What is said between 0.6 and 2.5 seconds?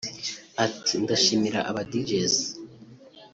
Ati “Ndashimira aba Djs